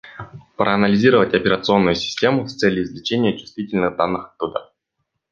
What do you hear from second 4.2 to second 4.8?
оттуда